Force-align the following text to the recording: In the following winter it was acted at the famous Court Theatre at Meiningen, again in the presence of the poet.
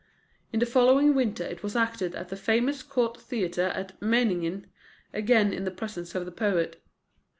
In 0.51 0.59
the 0.59 0.65
following 0.65 1.13
winter 1.13 1.43
it 1.45 1.61
was 1.61 1.75
acted 1.75 2.15
at 2.15 2.29
the 2.29 2.35
famous 2.35 2.81
Court 2.81 3.21
Theatre 3.21 3.67
at 3.67 4.01
Meiningen, 4.01 4.65
again 5.13 5.53
in 5.53 5.63
the 5.63 5.69
presence 5.69 6.15
of 6.15 6.25
the 6.25 6.31
poet. 6.31 6.81